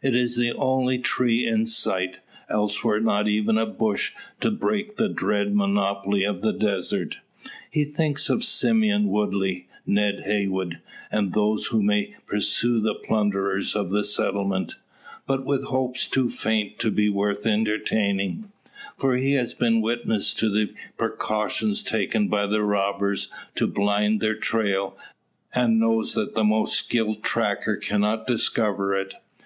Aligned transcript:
It 0.00 0.14
is 0.14 0.36
the 0.36 0.50
only 0.52 0.98
tree 0.98 1.46
in 1.46 1.66
sight; 1.66 2.16
elsewhere 2.48 3.00
not 3.00 3.28
even 3.28 3.58
a 3.58 3.66
bush 3.66 4.12
to 4.40 4.50
break 4.50 4.96
the 4.96 5.10
drear 5.10 5.50
monotony 5.50 6.24
of 6.24 6.40
the 6.40 6.54
desert. 6.54 7.16
He 7.70 7.84
thinks 7.84 8.30
of 8.30 8.42
Simeon 8.44 9.08
Woodley, 9.08 9.66
Ned 9.84 10.22
Heywood, 10.24 10.78
and 11.12 11.34
those 11.34 11.66
who 11.66 11.82
may 11.82 12.14
pursue 12.26 12.80
the 12.80 12.94
plunderers 12.94 13.76
of 13.76 13.90
the 13.90 14.04
settlement. 14.04 14.76
But 15.26 15.44
with 15.44 15.64
hopes 15.64 16.06
too 16.08 16.30
faint 16.30 16.78
to 16.78 16.90
be 16.90 17.10
worth 17.10 17.44
entertaining. 17.44 18.50
For 18.96 19.16
he 19.18 19.34
has 19.34 19.52
been 19.52 19.82
witness 19.82 20.32
to 20.32 20.48
the 20.48 20.72
precautions 20.96 21.82
taken 21.82 22.28
by 22.28 22.46
the 22.46 22.62
robbers 22.62 23.28
to 23.56 23.66
blind 23.66 24.22
their 24.22 24.34
trail, 24.38 24.96
and 25.54 25.78
knows 25.78 26.14
that 26.14 26.34
the 26.34 26.42
most 26.42 26.72
skilled 26.74 27.22
tracker 27.22 27.76
cannot 27.76 28.26
discover 28.26 28.96
it. 28.98 29.12